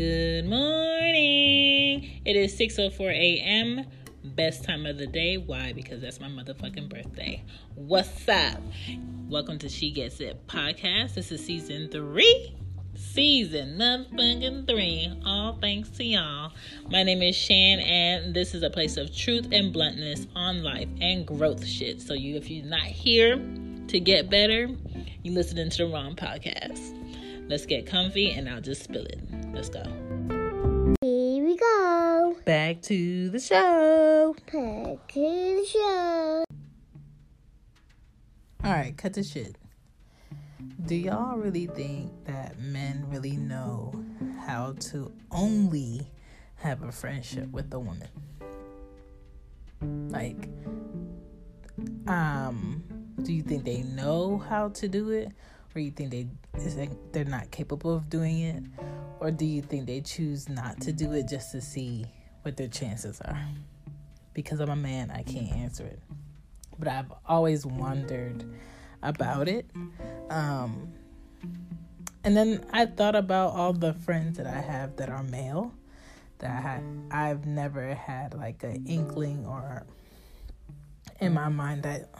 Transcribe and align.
Good 0.00 0.46
morning. 0.46 2.22
It 2.24 2.34
is 2.34 2.58
6:04 2.58 3.12
a.m. 3.12 3.84
Best 4.24 4.64
time 4.64 4.86
of 4.86 4.96
the 4.96 5.06
day. 5.06 5.36
Why? 5.36 5.74
Because 5.74 6.00
that's 6.00 6.18
my 6.18 6.28
motherfucking 6.28 6.88
birthday. 6.88 7.44
What's 7.74 8.26
up? 8.26 8.62
Welcome 9.28 9.58
to 9.58 9.68
She 9.68 9.90
Gets 9.90 10.20
It 10.20 10.46
podcast. 10.46 11.16
This 11.16 11.30
is 11.30 11.44
season 11.44 11.90
3. 11.90 12.56
Season 12.94 13.76
motherfucking 13.76 14.66
3. 14.66 15.20
All 15.26 15.58
thanks 15.60 15.90
to 15.90 16.04
y'all. 16.04 16.52
My 16.88 17.02
name 17.02 17.20
is 17.20 17.36
Shan 17.36 17.80
and 17.80 18.32
this 18.32 18.54
is 18.54 18.62
a 18.62 18.70
place 18.70 18.96
of 18.96 19.14
truth 19.14 19.48
and 19.52 19.70
bluntness 19.70 20.26
on 20.34 20.62
life 20.62 20.88
and 21.02 21.26
growth 21.26 21.66
shit. 21.66 22.00
So 22.00 22.14
you 22.14 22.36
if 22.36 22.48
you're 22.48 22.64
not 22.64 22.84
here 22.84 23.36
to 23.88 24.00
get 24.00 24.30
better, 24.30 24.70
you're 25.22 25.34
listening 25.34 25.68
to 25.68 25.76
the 25.76 25.92
wrong 25.92 26.16
podcast. 26.16 26.99
Let's 27.50 27.66
get 27.66 27.84
comfy 27.84 28.30
and 28.30 28.48
I'll 28.48 28.60
just 28.60 28.84
spill 28.84 29.04
it. 29.06 29.18
Let's 29.52 29.68
go. 29.68 29.82
Here 31.00 31.44
we 31.44 31.56
go. 31.56 32.36
Back 32.44 32.80
to 32.82 33.28
the 33.28 33.40
show. 33.40 34.36
Back 34.36 35.08
to 35.08 35.20
the 35.20 35.66
show. 35.68 36.44
All 38.62 38.70
right, 38.70 38.96
cut 38.96 39.14
the 39.14 39.24
shit. 39.24 39.56
Do 40.86 40.94
y'all 40.94 41.38
really 41.38 41.66
think 41.66 42.12
that 42.26 42.60
men 42.60 43.06
really 43.08 43.36
know 43.36 44.00
how 44.46 44.76
to 44.90 45.12
only 45.32 46.06
have 46.54 46.84
a 46.84 46.92
friendship 46.92 47.50
with 47.50 47.74
a 47.74 47.80
woman? 47.80 48.10
Like, 50.08 50.48
um, 52.06 52.84
do 53.24 53.32
you 53.32 53.42
think 53.42 53.64
they 53.64 53.82
know 53.82 54.38
how 54.38 54.68
to 54.68 54.86
do 54.86 55.10
it, 55.10 55.32
or 55.74 55.80
you 55.80 55.90
think 55.90 56.10
they 56.10 56.28
they're 57.12 57.24
not 57.24 57.50
capable 57.50 57.94
of 57.94 58.10
doing 58.10 58.40
it, 58.40 58.62
or 59.20 59.30
do 59.30 59.44
you 59.44 59.62
think 59.62 59.86
they 59.86 60.00
choose 60.00 60.48
not 60.48 60.80
to 60.82 60.92
do 60.92 61.12
it 61.12 61.28
just 61.28 61.52
to 61.52 61.60
see 61.60 62.06
what 62.42 62.56
their 62.56 62.68
chances 62.68 63.20
are? 63.20 63.48
Because 64.34 64.60
I'm 64.60 64.70
a 64.70 64.76
man, 64.76 65.10
I 65.10 65.22
can't 65.22 65.52
answer 65.52 65.84
it, 65.84 66.00
but 66.78 66.88
I've 66.88 67.12
always 67.26 67.66
wondered 67.66 68.44
about 69.02 69.48
it. 69.48 69.70
Um, 70.30 70.92
and 72.22 72.36
then 72.36 72.64
I 72.72 72.86
thought 72.86 73.16
about 73.16 73.54
all 73.54 73.72
the 73.72 73.94
friends 73.94 74.36
that 74.38 74.46
I 74.46 74.60
have 74.60 74.96
that 74.96 75.08
are 75.08 75.22
male 75.22 75.72
that 76.40 76.50
I 76.50 76.82
I've 77.10 77.46
never 77.46 77.94
had 77.94 78.34
like 78.34 78.62
an 78.62 78.86
inkling 78.86 79.46
or 79.46 79.86
in 81.20 81.34
my 81.34 81.48
mind 81.48 81.82
that 81.84 82.10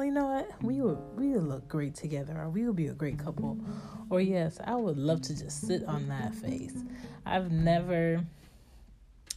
well, 0.00 0.06
you 0.06 0.14
know 0.14 0.28
what 0.28 0.62
we 0.62 0.80
would 0.80 0.96
we 1.14 1.36
look 1.36 1.68
great 1.68 1.94
together 1.94 2.34
or 2.38 2.48
we 2.48 2.64
would 2.64 2.74
be 2.74 2.86
a 2.86 2.94
great 2.94 3.18
couple 3.18 3.58
or 4.08 4.18
yes 4.18 4.58
I 4.64 4.74
would 4.74 4.96
love 4.96 5.20
to 5.20 5.38
just 5.38 5.66
sit 5.66 5.84
on 5.84 6.08
that 6.08 6.34
face. 6.34 6.72
I've 7.26 7.52
never 7.52 8.24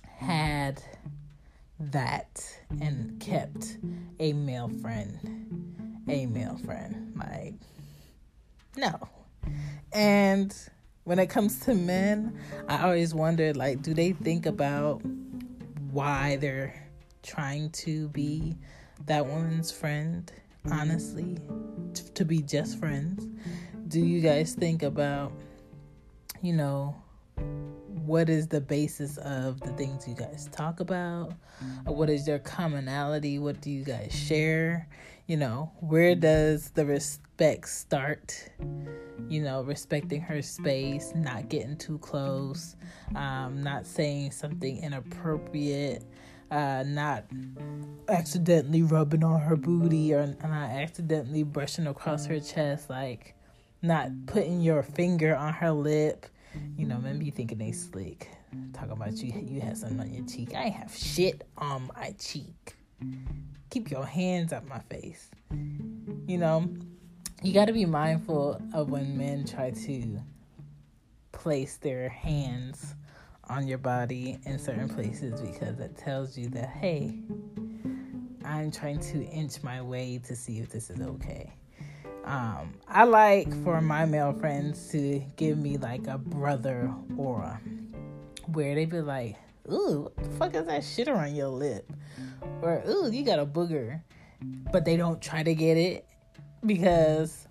had 0.06 0.82
that 1.82 2.48
and 2.80 3.20
kept 3.20 3.78
a 4.22 4.32
male 4.32 4.70
friend 4.82 6.00
a 6.08 6.28
male 6.28 6.58
friend 6.64 7.12
like 7.18 7.56
no 8.78 9.10
and 9.92 10.56
when 11.04 11.20
it 11.20 11.28
comes 11.28 11.60
to 11.66 11.76
men, 11.76 12.40
I 12.70 12.86
always 12.86 13.14
wondered 13.14 13.58
like, 13.58 13.82
do 13.82 13.94
they 13.94 14.14
think 14.14 14.46
about 14.46 15.02
why 15.92 16.38
they're 16.38 16.74
trying 17.22 17.72
to 17.72 18.08
be 18.08 18.56
that 19.06 19.26
woman's 19.26 19.70
friend? 19.70 20.32
Honestly, 20.72 21.38
t- 21.94 22.04
to 22.14 22.26
be 22.26 22.42
just 22.42 22.80
friends. 22.80 23.28
Do 23.88 24.00
you 24.00 24.22
guys 24.22 24.54
think 24.54 24.82
about, 24.82 25.34
you 26.42 26.54
know, 26.54 26.96
what 28.06 28.30
is 28.30 28.48
the 28.48 28.62
basis 28.62 29.18
of 29.18 29.60
the 29.62 29.72
things 29.74 30.08
you 30.08 30.14
guys 30.14 30.50
talk 30.52 30.80
about? 30.80 31.34
What 31.86 32.10
is 32.10 32.28
your 32.28 32.40
commonality? 32.40 33.40
What 33.40 33.62
do 33.62 33.70
you 33.70 33.84
guys 33.84 34.14
share? 34.14 34.88
You 35.28 35.38
know, 35.38 35.72
where 35.80 36.16
does 36.16 36.72
the 36.72 36.86
respect 36.86 37.70
start? 37.70 38.50
You 39.30 39.42
know, 39.42 39.64
respecting 39.64 40.22
her 40.22 40.42
space, 40.42 41.14
not 41.16 41.50
getting 41.50 41.78
too 41.78 41.98
close, 42.00 42.76
um, 43.16 43.64
not 43.64 43.86
saying 43.86 44.32
something 44.32 44.84
inappropriate, 44.84 46.04
uh, 46.52 46.84
not 46.86 47.26
accidentally 48.10 48.84
rubbing 48.84 49.24
on 49.24 49.40
her 49.40 49.56
booty 49.56 50.14
or 50.14 50.28
not 50.28 50.70
accidentally 50.70 51.44
brushing 51.44 51.88
across 51.88 52.26
her 52.26 52.40
chest, 52.40 52.90
like 52.90 53.36
not 53.82 54.10
putting 54.26 54.62
your 54.62 54.84
finger 54.84 55.36
on 55.36 55.54
her 55.54 55.72
lip. 55.72 56.28
You 56.78 56.86
know, 56.86 57.00
men 57.00 57.20
be 57.20 57.32
thinking 57.32 57.58
they 57.58 57.72
slick. 57.72 58.30
Talking 58.74 58.92
about 58.92 59.14
you, 59.14 59.34
you 59.48 59.62
had 59.62 59.78
something 59.78 60.00
on 60.00 60.14
your 60.14 60.26
cheek. 60.26 60.54
I 60.54 60.70
have 60.70 60.96
shit 60.96 61.48
on 61.58 61.90
my 61.96 62.14
cheek. 62.20 62.76
Keep 63.72 63.90
your 63.90 64.06
hands 64.06 64.54
out 64.54 64.68
my 64.68 64.80
face. 64.80 65.32
You 66.28 66.38
know, 66.38 66.70
you 67.42 67.54
got 67.54 67.66
to 67.66 67.74
be 67.74 67.86
mindful 67.86 68.62
of 68.74 68.90
when 68.92 69.18
men 69.18 69.46
try 69.46 69.72
to 69.72 70.20
place 71.32 71.78
their 71.78 72.08
hands 72.10 72.96
on 73.54 73.68
your 73.68 73.78
body 73.78 74.40
in 74.46 74.58
certain 74.58 74.90
places 74.90 75.40
because 75.40 75.80
it 75.80 75.96
tells 75.96 76.36
you 76.36 76.50
that, 76.50 76.70
hey, 76.70 77.14
I'm 78.44 78.72
trying 78.72 79.00
to 79.00 79.24
inch 79.26 79.62
my 79.62 79.80
way 79.80 80.20
to 80.26 80.36
see 80.36 80.58
if 80.58 80.72
this 80.72 80.90
is 80.90 81.00
okay. 81.00 81.54
Um, 82.26 82.74
I 82.88 83.04
like 83.04 83.54
for 83.64 83.80
my 83.80 84.06
male 84.06 84.34
friends 84.34 84.90
to 84.90 85.22
give 85.36 85.60
me 85.60 85.78
like 85.78 86.08
a 86.08 86.18
brother 86.18 86.92
aura 87.16 87.62
where 88.48 88.74
they 88.74 88.86
be 88.86 89.02
like, 89.02 89.36
ooh, 89.72 90.12
what 90.16 90.16
the 90.16 90.30
fuck 90.38 90.56
is 90.56 90.66
that 90.66 90.84
shit 90.84 91.08
around 91.08 91.36
your 91.36 91.50
lip? 91.50 91.92
Or, 92.64 92.82
ooh, 92.88 93.12
you 93.12 93.24
got 93.24 93.38
a 93.38 93.46
booger. 93.46 94.02
But 94.72 94.84
they 94.84 94.98
don't 94.98 95.22
try 95.22 95.44
to 95.44 95.54
get 95.54 95.78
it 95.78 96.08
because 96.66 97.48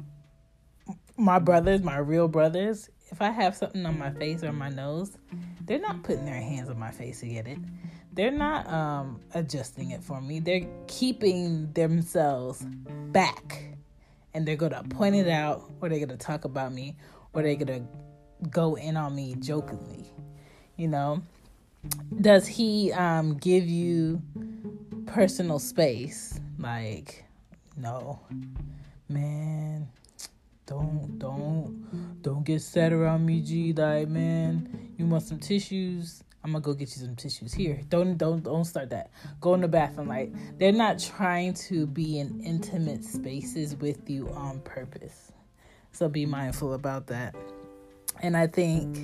my 1.17 1.39
brothers, 1.39 1.81
my 1.83 1.99
real 1.99 2.27
brothers, 2.27 2.91
if 3.13 3.21
I 3.21 3.31
have 3.31 3.55
something 3.55 3.85
on 3.85 3.99
my 3.99 4.11
face 4.11 4.43
or 4.43 4.53
my 4.53 4.71
nose, 4.71 5.19
they're 5.67 5.79
not 5.79 6.03
putting 6.03 6.25
their 6.25 6.41
hands 6.41 6.71
on 6.71 6.79
my 6.79 6.91
face 6.91 7.21
to 7.21 7.27
get 7.27 7.47
it. 7.47 7.59
They're 8.15 8.31
not 8.31 8.67
um, 8.69 9.21
adjusting 9.35 9.91
it 9.91 10.03
for 10.03 10.21
me. 10.21 10.41
They're 10.41 10.67
keeping 10.87 11.71
themselves 11.75 12.65
back. 13.13 13.77
And 14.35 14.49
they're 14.49 14.57
going 14.57 14.73
to 14.73 14.83
point 14.85 15.15
it 15.15 15.29
out, 15.29 15.71
or 15.83 15.91
they're 15.91 15.99
going 15.99 16.09
to 16.09 16.17
talk 16.17 16.47
about 16.47 16.73
me, 16.73 16.97
or 17.35 17.43
they're 17.43 17.55
going 17.55 17.87
to 17.87 18.49
go 18.49 18.77
in 18.77 18.97
on 18.97 19.15
me 19.15 19.35
jokingly. 19.39 20.07
You 20.77 20.89
know? 20.89 21.23
Does 22.19 22.47
he 22.47 22.93
um, 22.93 23.37
give 23.37 23.67
you 23.67 24.23
personal 25.05 25.59
space? 25.59 26.41
Like, 26.59 27.27
no. 27.77 28.21
Man, 29.11 29.89
don't 30.67 31.19
don't 31.19 32.23
don't 32.23 32.45
get 32.45 32.63
sad 32.63 32.93
around 32.93 33.27
me, 33.27 33.41
G. 33.41 33.73
Like, 33.73 34.09
man, 34.09 34.93
you 34.97 35.07
want 35.07 35.25
some 35.25 35.39
tissues? 35.39 36.23
I'm 36.45 36.53
gonna 36.53 36.63
go 36.63 36.73
get 36.73 36.89
you 36.97 37.03
some 37.03 37.17
tissues 37.17 37.53
here. 37.53 37.81
Don't 37.89 38.17
don't 38.17 38.43
don't 38.43 38.65
start 38.65 38.91
that. 38.91 39.11
Go 39.41 39.55
in 39.55 39.61
the 39.61 39.69
bathroom. 39.69 40.09
Like 40.09 40.33
they're 40.59 40.73
not 40.73 40.99
trying 40.99 41.55
to 41.55 41.87
be 41.87 42.19
in 42.19 42.43
intimate 42.43 43.05
spaces 43.05 43.77
with 43.77 44.09
you 44.11 44.29
on 44.31 44.61
purpose. 44.61 45.33
So 45.93 46.09
be 46.09 46.27
mindful 46.27 46.75
about 46.75 47.07
that. 47.09 47.35
And 48.23 48.37
I 48.37 48.47
think 48.47 48.97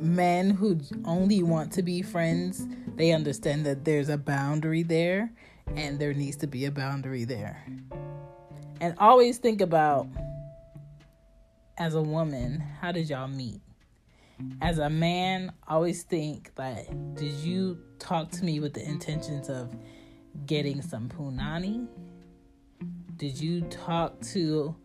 men 0.00 0.50
who 0.50 0.80
only 1.04 1.42
want 1.42 1.72
to 1.72 1.82
be 1.82 2.02
friends, 2.02 2.66
they 2.96 3.12
understand 3.12 3.64
that 3.66 3.84
there's 3.84 4.08
a 4.08 4.18
boundary 4.18 4.82
there 4.82 5.32
and 5.74 5.98
there 5.98 6.12
needs 6.12 6.36
to 6.36 6.46
be 6.46 6.64
a 6.66 6.70
boundary 6.70 7.24
there. 7.24 7.64
And 8.80 8.94
always 8.98 9.38
think 9.38 9.60
about 9.60 10.06
as 11.82 11.96
a 11.96 12.00
woman, 12.00 12.62
how 12.80 12.92
did 12.92 13.10
y'all 13.10 13.26
meet? 13.26 13.60
As 14.60 14.78
a 14.78 14.88
man, 14.88 15.52
always 15.66 16.04
think 16.04 16.54
that 16.54 16.86
did 17.16 17.32
you 17.32 17.76
talk 17.98 18.30
to 18.30 18.44
me 18.44 18.60
with 18.60 18.72
the 18.72 18.88
intentions 18.88 19.48
of 19.48 19.74
getting 20.46 20.80
some 20.80 21.08
punani? 21.08 21.88
Did 23.16 23.36
you 23.40 23.62
talk 23.62 24.20
to 24.32 24.76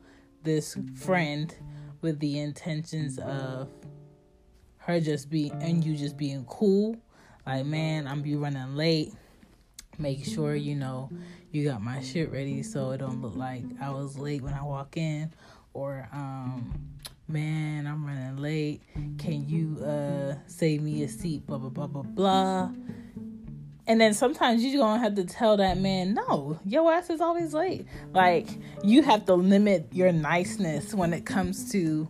this 0.41 0.75
friend 0.95 1.55
with 2.01 2.19
the 2.19 2.39
intentions 2.39 3.19
of 3.19 3.69
her 4.77 4.99
just 4.99 5.29
being 5.29 5.51
and 5.61 5.85
you 5.85 5.95
just 5.95 6.17
being 6.17 6.45
cool? 6.45 6.97
Like, 7.45 7.67
man, 7.67 8.07
I'm 8.07 8.23
be 8.23 8.35
running 8.35 8.75
late. 8.75 9.13
Make 9.99 10.25
sure 10.25 10.55
you 10.55 10.73
know 10.75 11.11
you 11.51 11.63
got 11.63 11.83
my 11.83 12.01
shit 12.01 12.31
ready 12.31 12.63
so 12.63 12.89
it 12.89 12.97
don't 12.97 13.21
look 13.21 13.35
like 13.35 13.63
I 13.79 13.91
was 13.91 14.17
late 14.17 14.41
when 14.41 14.55
I 14.55 14.63
walk 14.63 14.97
in 14.97 15.31
or 15.77 16.09
um 16.11 16.73
man 17.27 17.85
i'm 17.85 18.05
running 18.05 18.37
late. 18.37 18.81
Can 19.19 19.47
you 19.47 19.83
uh 19.85 20.35
save 20.47 20.81
me 20.81 21.03
a 21.03 21.07
seat? 21.07 21.45
Blah 21.45 21.59
blah 21.59 21.69
blah 21.69 21.87
blah 21.87 22.01
blah. 22.01 22.71
And 23.89 24.01
then 24.01 24.13
sometimes 24.13 24.65
you're 24.65 24.81
gonna 24.81 24.99
have 24.99 25.15
to 25.15 25.23
tell 25.23 25.57
that 25.57 25.77
man 25.77 26.15
no 26.15 26.59
your 26.65 26.91
ass 26.91 27.11
is 27.11 27.21
always 27.21 27.53
late. 27.53 27.85
Like 28.11 28.47
you 28.83 29.03
have 29.03 29.25
to 29.25 29.35
limit 29.35 29.87
your 29.91 30.11
niceness 30.11 30.95
when 30.95 31.13
it 31.13 31.25
comes 31.25 31.71
to 31.73 32.09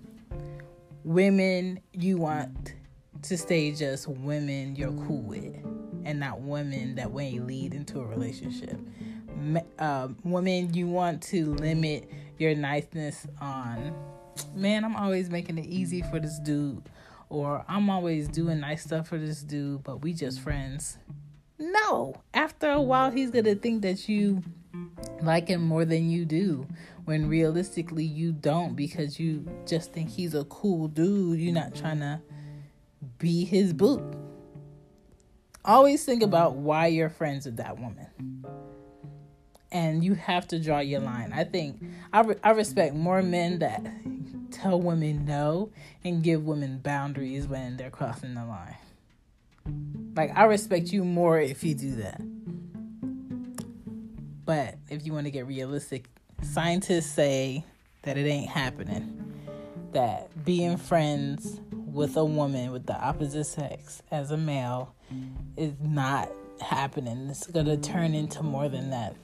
women 1.04 1.80
you 1.92 2.18
want 2.18 2.74
to 3.24 3.38
stay 3.38 3.72
just 3.72 4.08
women 4.08 4.76
you're 4.76 4.92
cool 5.08 5.22
with 5.24 5.56
and 6.08 6.22
not 6.22 6.40
women 6.40 6.96
that 6.96 7.12
way 7.12 7.38
lead 7.38 7.74
into 7.74 8.00
a 8.00 8.06
relationship. 8.06 8.80
Uh, 9.78 10.08
women 10.24 10.74
you 10.74 10.88
want 10.88 11.22
to 11.22 11.54
limit 11.56 12.10
your 12.38 12.56
niceness 12.56 13.28
on. 13.42 13.94
Man, 14.56 14.86
I'm 14.86 14.96
always 14.96 15.30
making 15.30 15.58
it 15.58 15.66
easy 15.66 16.02
for 16.04 16.20
this 16.20 16.40
dude, 16.40 16.90
or 17.30 17.66
I'm 17.68 17.90
always 17.90 18.30
doing 18.30 18.62
nice 18.62 18.86
stuff 18.86 19.10
for 19.10 19.18
this 19.18 19.44
dude, 19.44 19.84
but 19.84 20.02
we 20.02 20.14
just 20.14 20.40
friends. 20.40 20.98
No, 21.60 22.16
after 22.34 22.72
a 22.72 22.82
while, 22.82 23.12
he's 23.12 23.30
gonna 23.30 23.56
think 23.56 23.82
that 23.82 24.08
you 24.08 24.44
like 25.22 25.50
him 25.50 25.62
more 25.62 25.84
than 25.84 26.10
you 26.10 26.24
do 26.24 26.68
when 27.04 27.28
realistically 27.28 28.06
you 28.06 28.32
don't 28.32 28.76
because 28.76 29.20
you 29.20 29.46
just 29.66 29.92
think 29.92 30.10
he's 30.10 30.34
a 30.34 30.46
cool 30.46 30.88
dude. 30.88 31.40
You're 31.40 31.54
not 31.54 31.76
trying 31.76 32.00
to 32.00 32.22
be 33.18 33.44
his 33.44 33.74
boo. 33.74 34.27
Always 35.68 36.06
think 36.06 36.22
mm-hmm. 36.22 36.30
about 36.30 36.56
why 36.56 36.88
you're 36.88 37.10
friends 37.10 37.46
with 37.46 37.58
that 37.58 37.78
woman. 37.78 38.08
And 39.70 40.02
you 40.02 40.16
have 40.16 40.48
to 40.48 40.60
draw 40.60 40.80
your 40.80 41.02
line. 41.02 41.34
I 41.34 41.44
think 41.44 41.84
I, 42.14 42.22
re- 42.22 42.38
I 42.42 42.52
respect 42.52 42.96
more 42.96 43.22
men 43.22 43.60
that 43.60 43.86
tell 44.52 44.82
women 44.82 45.26
no 45.26 45.72
and 46.06 46.24
give 46.24 46.46
women 46.46 46.80
boundaries 46.80 47.48
when 47.48 47.76
they're 47.76 47.90
crossing 47.90 48.34
the 48.34 48.46
line. 48.46 48.78
Like, 50.16 50.36
I 50.38 50.46
respect 50.46 50.94
you 50.94 51.04
more 51.04 51.38
if 51.40 51.66
you 51.66 51.76
do 51.76 51.96
that. 51.98 52.22
But 54.46 54.78
if 54.90 55.06
you 55.06 55.12
want 55.12 55.26
to 55.26 55.32
get 55.32 55.46
realistic, 55.46 56.08
scientists 56.42 57.12
say 57.12 57.66
that 58.04 58.18
it 58.18 58.26
ain't 58.26 58.50
happening. 58.50 59.34
That 59.92 60.46
being 60.46 60.78
friends 60.78 61.60
with 61.98 62.16
a 62.16 62.24
woman 62.24 62.72
with 62.72 62.86
the 62.86 62.96
opposite 62.96 63.44
sex 63.44 64.04
as 64.12 64.30
a 64.30 64.38
male 64.38 64.94
is 65.58 65.74
not 65.82 66.30
happening. 66.62 67.28
It's 67.28 67.48
going 67.48 67.66
to 67.66 67.76
turn 67.76 68.14
into 68.14 68.44
more 68.44 68.70
than 68.70 68.92
that. 68.92 69.16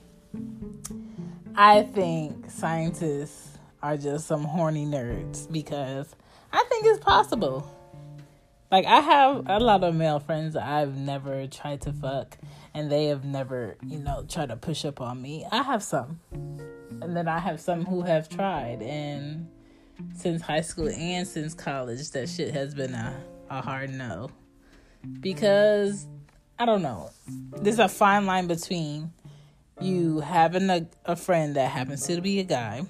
I 1.54 1.84
think 1.84 2.50
scientists 2.50 3.58
are 3.80 3.96
just 3.96 4.26
some 4.26 4.42
horny 4.42 4.86
nerds 4.86 5.50
because 5.50 6.16
I 6.52 6.64
think 6.68 6.86
it's 6.86 6.98
possible. 6.98 7.70
Like 8.72 8.86
I 8.86 8.98
have 8.98 9.44
a 9.46 9.60
lot 9.60 9.84
of 9.84 9.94
male 9.94 10.18
friends 10.18 10.54
that 10.54 10.64
I've 10.64 10.96
never 10.96 11.46
tried 11.46 11.82
to 11.82 11.92
fuck 11.92 12.36
and 12.74 12.90
they 12.90 13.06
have 13.06 13.24
never, 13.24 13.76
you 13.86 14.00
know, 14.00 14.24
tried 14.28 14.48
to 14.48 14.56
push 14.56 14.84
up 14.84 15.00
on 15.00 15.22
me. 15.22 15.46
I 15.52 15.62
have 15.62 15.84
some. 15.84 16.18
And 16.32 17.16
then 17.16 17.28
I 17.28 17.38
have 17.38 17.60
some 17.60 17.84
who 17.84 18.02
have 18.02 18.28
tried 18.28 18.82
and 18.82 19.46
since 20.14 20.42
high 20.42 20.60
school 20.60 20.88
and 20.88 21.26
since 21.26 21.54
college 21.54 22.10
that 22.10 22.28
shit 22.28 22.52
has 22.54 22.74
been 22.74 22.94
a, 22.94 23.22
a 23.50 23.60
hard 23.60 23.90
no. 23.90 24.30
Because 25.20 26.06
I 26.58 26.66
don't 26.66 26.82
know. 26.82 27.10
There's 27.60 27.78
a 27.78 27.88
fine 27.88 28.26
line 28.26 28.46
between 28.46 29.12
you 29.80 30.20
having 30.20 30.70
a, 30.70 30.86
a 31.04 31.16
friend 31.16 31.56
that 31.56 31.70
happens 31.70 32.06
to 32.06 32.20
be 32.20 32.40
a 32.40 32.44
guy 32.44 32.86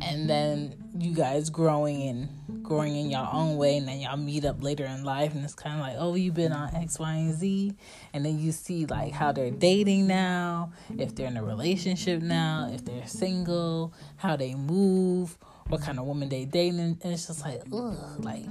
and 0.00 0.28
then 0.28 0.74
you 0.98 1.14
guys 1.14 1.50
growing 1.50 2.02
and 2.02 2.64
growing 2.64 2.96
in 2.96 3.10
your 3.10 3.28
own 3.32 3.56
way 3.56 3.76
and 3.76 3.86
then 3.86 4.00
y'all 4.00 4.16
meet 4.16 4.44
up 4.44 4.62
later 4.62 4.84
in 4.84 5.04
life 5.04 5.34
and 5.34 5.44
it's 5.44 5.54
kind 5.54 5.76
of 5.76 5.80
like 5.80 5.94
oh 5.98 6.14
you've 6.14 6.34
been 6.34 6.52
on 6.52 6.74
x 6.74 6.98
y 6.98 7.14
and 7.14 7.34
z 7.34 7.72
and 8.12 8.24
then 8.24 8.38
you 8.38 8.50
see 8.50 8.86
like 8.86 9.12
how 9.12 9.30
they're 9.30 9.52
dating 9.52 10.06
now 10.06 10.72
if 10.98 11.14
they're 11.14 11.28
in 11.28 11.36
a 11.36 11.44
relationship 11.44 12.20
now 12.22 12.68
if 12.72 12.84
they're 12.84 13.06
single 13.06 13.92
how 14.16 14.34
they 14.34 14.54
move 14.54 15.38
what 15.68 15.80
kind 15.80 15.98
of 15.98 16.04
woman 16.04 16.28
they 16.28 16.44
dating 16.44 16.80
and 16.80 16.98
it's 17.04 17.26
just 17.26 17.42
like 17.42 17.62
ugh 17.72 18.24
like 18.24 18.44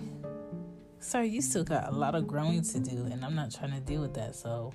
sir 1.00 1.22
you 1.22 1.42
still 1.42 1.64
got 1.64 1.90
a 1.90 1.96
lot 1.96 2.16
of 2.16 2.28
growing 2.28 2.62
to 2.62 2.80
do 2.80 3.06
and 3.12 3.24
i'm 3.24 3.36
not 3.36 3.52
trying 3.52 3.72
to 3.72 3.80
deal 3.80 4.02
with 4.02 4.14
that 4.14 4.36
so 4.36 4.74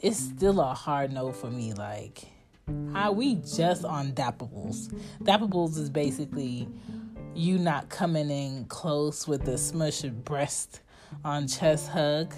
it's 0.00 0.18
still 0.18 0.60
a 0.60 0.74
hard 0.74 1.12
no 1.12 1.32
for 1.32 1.50
me 1.50 1.72
like 1.74 2.24
how 2.92 3.12
we 3.12 3.36
just 3.36 3.84
on 3.84 4.12
Dappables. 4.12 4.92
Dappables 5.22 5.76
is 5.76 5.90
basically 5.90 6.68
you 7.34 7.58
not 7.58 7.88
coming 7.88 8.30
in 8.30 8.64
close 8.66 9.26
with 9.26 9.44
the 9.44 9.58
smush 9.58 10.02
breast 10.02 10.80
on 11.24 11.46
chest 11.48 11.88
hug 11.88 12.32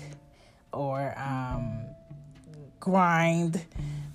or 0.72 1.14
um, 1.18 1.84
grind 2.80 3.64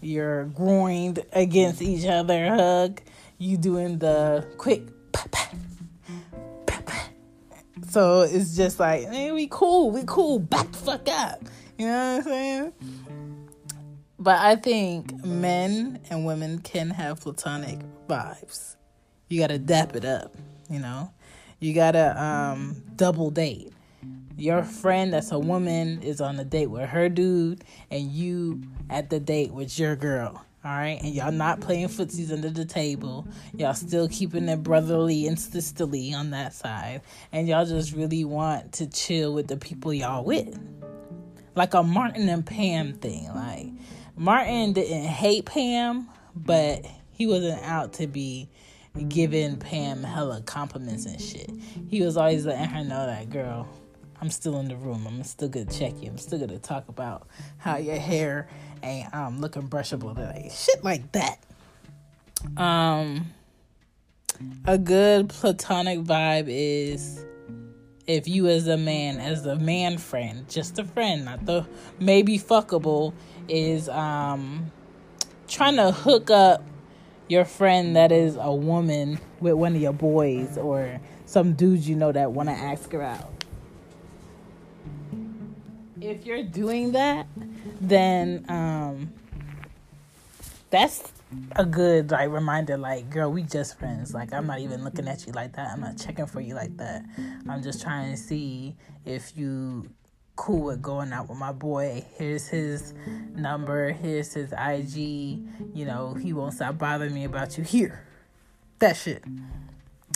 your 0.02 0.46
groin 0.46 1.16
against 1.32 1.82
each 1.82 2.06
other 2.06 2.50
hug. 2.50 3.02
You 3.42 3.58
doing 3.58 3.98
the 3.98 4.48
quick 4.60 4.84
so 7.90 8.22
it's 8.22 8.56
just 8.56 8.80
like, 8.80 9.10
hey, 9.10 9.32
we 9.32 9.48
cool, 9.48 9.90
we 9.90 10.04
cool, 10.06 10.38
back 10.38 10.72
the 10.72 10.78
fuck 10.78 11.10
up. 11.10 11.44
You 11.78 11.88
know 11.88 11.92
what 11.92 12.18
I'm 12.18 12.24
saying? 12.24 12.74
But 14.20 14.40
I 14.40 14.56
think 14.58 15.26
men 15.26 16.00
and 16.12 16.24
women 16.24 16.60
can 16.60 16.92
have 16.92 17.20
platonic 17.20 17.80
vibes. 18.08 18.76
You 19.28 19.40
gotta 19.40 19.58
dap 19.58 19.96
it 19.96 20.06
up, 20.06 20.36
you 20.70 20.80
know? 20.80 21.12
You 21.60 21.74
gotta 21.74 22.22
um, 22.22 22.84
double 22.96 23.32
date. 23.32 23.74
Your 24.38 24.62
friend 24.62 25.12
that's 25.12 25.32
a 25.32 25.40
woman 25.40 26.04
is 26.04 26.22
on 26.22 26.40
a 26.40 26.46
date 26.46 26.68
with 26.68 26.90
her 26.90 27.10
dude, 27.10 27.64
and 27.90 28.04
you 28.12 28.62
at 28.90 29.10
the 29.10 29.20
date 29.20 29.52
with 29.52 29.80
your 29.80 29.96
girl. 29.96 30.46
All 30.64 30.72
right, 30.72 31.02
and 31.02 31.16
y'all 31.16 31.32
not 31.32 31.60
playing 31.60 31.88
footsies 31.88 32.32
under 32.32 32.52
the 32.52 32.66
table. 32.66 33.28
Y'all 33.58 33.74
still 33.74 34.08
keeping 34.08 34.48
it 34.48 34.62
brotherly 34.62 35.26
and 35.26 35.40
sisterly 35.40 36.14
on 36.14 36.30
that 36.32 36.54
side, 36.54 37.02
and 37.32 37.48
y'all 37.48 37.66
just 37.66 37.94
really 37.94 38.24
want 38.24 38.74
to 38.74 38.88
chill 38.88 39.34
with 39.34 39.48
the 39.48 39.58
people 39.58 39.92
y'all 39.92 40.24
with, 40.24 40.60
like 41.56 41.74
a 41.74 41.82
Martin 41.82 42.30
and 42.30 42.46
Pam 42.46 42.94
thing. 42.94 43.28
Like 43.34 43.70
Martin 44.16 44.74
didn't 44.74 45.06
hate 45.06 45.46
Pam, 45.46 46.08
but 46.36 46.86
he 47.12 47.26
wasn't 47.26 47.64
out 47.64 47.94
to 47.94 48.06
be 48.06 48.48
giving 49.08 49.58
Pam 49.58 50.04
hella 50.04 50.42
compliments 50.44 51.08
and 51.08 51.20
shit. 51.20 51.50
He 51.88 52.04
was 52.04 52.18
always 52.18 52.46
letting 52.46 52.70
her 52.70 52.84
know 52.84 53.08
that, 53.08 53.32
girl, 53.32 53.68
I'm 54.22 54.30
still 54.30 54.60
in 54.60 54.68
the 54.68 54.76
room. 54.76 55.08
I'm 55.08 55.24
still 55.24 55.50
gonna 55.50 55.66
check 55.66 55.94
you. 56.00 56.10
I'm 56.10 56.18
still 56.20 56.40
gonna 56.40 56.60
talk 56.60 56.88
about 56.90 57.28
how 57.58 57.78
your 57.78 57.98
hair 57.98 58.48
ain't 58.84 59.14
um 59.16 59.42
looking 59.42 59.68
brushable 59.68 60.16
today. 60.16 60.52
Shit 60.54 60.84
like 60.84 61.12
that. 61.14 61.40
Um 62.56 63.34
a 64.66 64.78
good 64.78 65.30
platonic 65.30 66.00
vibe 66.00 66.46
is 66.48 67.26
if 68.06 68.28
you 68.28 68.48
as 68.48 68.68
a 68.68 68.78
man, 68.78 69.20
as 69.20 69.46
a 69.46 69.56
man 69.56 69.98
friend, 69.98 70.48
just 70.48 70.78
a 70.78 70.84
friend, 70.84 71.26
not 71.26 71.46
the 71.46 71.66
maybe 72.00 72.38
fuckable, 72.38 73.14
is 73.48 73.90
um 73.90 74.72
trying 75.48 75.78
to 75.78 75.92
hook 75.92 76.30
up 76.30 76.64
your 77.28 77.46
friend 77.46 77.96
that 77.96 78.12
is 78.12 78.38
a 78.40 78.54
woman 78.54 79.20
with 79.40 79.54
one 79.54 79.76
of 79.76 79.82
your 79.82 79.94
boys 79.94 80.58
or 80.58 81.00
some 81.26 81.54
dudes 81.54 81.88
you 81.88 81.96
know 81.96 82.12
that 82.12 82.32
want 82.32 82.50
to 82.50 82.54
ask 82.54 82.92
her 82.92 83.02
out. 83.02 83.41
If 86.02 86.26
you're 86.26 86.44
doing 86.44 86.94
that, 86.94 87.28
then 87.80 88.46
um 88.50 89.14
that's 90.70 91.12
a 91.56 91.66
good 91.66 92.12
like 92.12 92.30
reminder 92.30 92.78
like 92.78 93.10
girl 93.10 93.32
we 93.32 93.44
just 93.44 93.78
friends. 93.78 94.14
Like 94.14 94.34
i'm 94.34 94.48
not 94.48 94.60
even 94.60 94.84
looking 94.84 95.08
at 95.08 95.26
you 95.26 95.34
like 95.34 95.54
that. 95.54 95.72
I'm 95.72 95.82
not 95.82 95.98
checking 95.98 96.26
for 96.26 96.42
you 96.42 96.56
like 96.56 96.76
that. 96.78 97.04
I'm 97.48 97.62
just 97.62 97.82
trying 97.82 98.12
to 98.12 98.18
see 98.18 98.76
if 99.06 99.38
you 99.38 99.90
cool 100.36 100.66
with 100.66 100.82
going 100.82 101.14
out 101.14 101.30
with 101.30 101.38
my 101.38 101.52
boy. 101.52 102.04
Here's 102.16 102.48
his 102.48 102.94
number. 103.36 103.92
Here's 103.92 104.34
his 104.34 104.54
ig 104.54 104.96
you 104.98 105.86
know 105.86 106.16
he 106.16 106.34
won't 106.34 106.56
stop 106.56 106.78
bothering 106.78 107.14
me 107.14 107.26
about 107.26 107.58
you 107.58 107.64
here. 107.64 108.06
That 108.80 108.98
shit. 108.98 109.24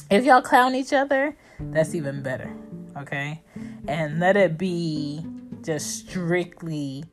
If 0.10 0.26
y'all 0.26 0.42
clown 0.42 0.74
each 0.74 0.94
other 0.94 1.36
that's 1.60 1.96
even 1.96 2.22
better 2.22 2.54
okay? 2.98 3.42
And 3.88 4.20
let 4.20 4.38
it 4.38 4.58
be 4.58 5.26
just 5.66 6.08
strictly 6.08 7.04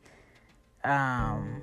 um 0.85 1.63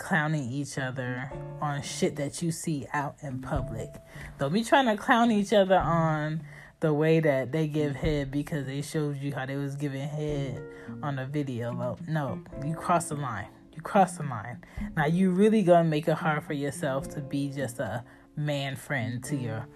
clowning 0.00 0.50
each 0.50 0.78
other 0.78 1.30
on 1.60 1.82
shit 1.82 2.16
that 2.16 2.40
you 2.40 2.50
see 2.50 2.86
out 2.94 3.16
in 3.22 3.38
public. 3.40 3.90
Don't 4.38 4.52
be 4.52 4.64
trying 4.64 4.86
to 4.86 4.96
clown 4.96 5.30
each 5.30 5.52
other 5.52 5.76
on 5.76 6.42
the 6.80 6.92
way 6.94 7.20
that 7.20 7.52
they 7.52 7.66
give 7.66 7.94
head 7.96 8.30
because 8.30 8.66
they 8.66 8.80
showed 8.80 9.18
you 9.18 9.34
how 9.34 9.44
they 9.44 9.56
was 9.56 9.76
giving 9.76 10.08
head 10.08 10.62
on 11.02 11.18
a 11.18 11.26
video. 11.26 11.98
no, 12.08 12.42
you 12.64 12.74
cross 12.74 13.10
the 13.10 13.14
line. 13.14 13.48
You 13.74 13.82
cross 13.82 14.16
the 14.16 14.22
line. 14.22 14.64
Now 14.96 15.06
you 15.06 15.30
really 15.30 15.62
gonna 15.62 15.88
make 15.88 16.08
it 16.08 16.14
hard 16.14 16.44
for 16.44 16.54
yourself 16.54 17.08
to 17.10 17.20
be 17.20 17.50
just 17.50 17.78
a 17.78 18.02
man 18.36 18.76
friend 18.76 19.22
to 19.24 19.36
your 19.36 19.68